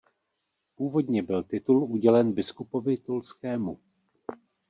[0.75, 3.79] Původně byl titul udělen biskupovi toulskému.